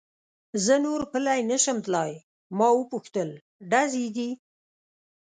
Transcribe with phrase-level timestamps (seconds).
[0.65, 2.11] زه نور پلی نه شم تلای،
[2.57, 3.29] ما و پوښتل:
[3.69, 4.29] ډزې دي؟